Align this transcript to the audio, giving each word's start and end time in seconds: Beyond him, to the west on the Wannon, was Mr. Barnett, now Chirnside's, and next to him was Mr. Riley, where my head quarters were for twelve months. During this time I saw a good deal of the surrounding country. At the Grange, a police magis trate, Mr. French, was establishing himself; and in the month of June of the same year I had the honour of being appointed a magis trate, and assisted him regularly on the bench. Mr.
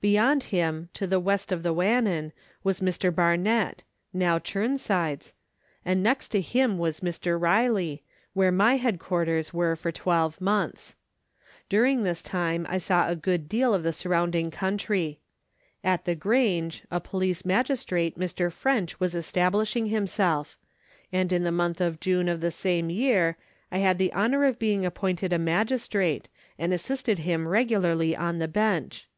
Beyond 0.00 0.42
him, 0.50 0.88
to 0.94 1.06
the 1.06 1.20
west 1.20 1.52
on 1.52 1.62
the 1.62 1.72
Wannon, 1.72 2.32
was 2.64 2.80
Mr. 2.80 3.14
Barnett, 3.14 3.84
now 4.12 4.40
Chirnside's, 4.40 5.34
and 5.84 6.02
next 6.02 6.30
to 6.30 6.40
him 6.40 6.76
was 6.76 7.02
Mr. 7.02 7.40
Riley, 7.40 8.02
where 8.32 8.50
my 8.50 8.78
head 8.78 8.98
quarters 8.98 9.54
were 9.54 9.76
for 9.76 9.92
twelve 9.92 10.40
months. 10.40 10.96
During 11.68 12.02
this 12.02 12.20
time 12.24 12.66
I 12.68 12.78
saw 12.78 13.08
a 13.08 13.14
good 13.14 13.48
deal 13.48 13.72
of 13.72 13.84
the 13.84 13.92
surrounding 13.92 14.50
country. 14.50 15.20
At 15.84 16.04
the 16.04 16.16
Grange, 16.16 16.82
a 16.90 16.98
police 17.00 17.44
magis 17.44 17.84
trate, 17.84 18.18
Mr. 18.18 18.52
French, 18.52 18.98
was 18.98 19.14
establishing 19.14 19.86
himself; 19.86 20.58
and 21.12 21.32
in 21.32 21.44
the 21.44 21.52
month 21.52 21.80
of 21.80 22.00
June 22.00 22.28
of 22.28 22.40
the 22.40 22.50
same 22.50 22.90
year 22.90 23.36
I 23.70 23.78
had 23.78 23.98
the 23.98 24.12
honour 24.14 24.44
of 24.46 24.58
being 24.58 24.84
appointed 24.84 25.32
a 25.32 25.38
magis 25.38 25.86
trate, 25.86 26.28
and 26.58 26.72
assisted 26.74 27.20
him 27.20 27.46
regularly 27.46 28.16
on 28.16 28.40
the 28.40 28.48
bench. 28.48 29.06
Mr. 29.06 29.08